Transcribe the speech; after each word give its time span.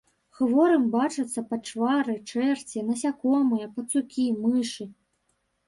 Хворым 0.37 0.87
бачацца 0.95 1.43
пачвары, 1.51 2.15
чэрці, 2.33 2.85
насякомыя, 2.89 3.71
пацукі, 3.79 4.29
мышы. 4.43 4.91